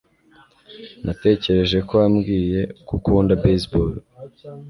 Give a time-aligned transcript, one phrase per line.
[1.05, 3.91] Natekereje ko wambwiye ko ukunda baseball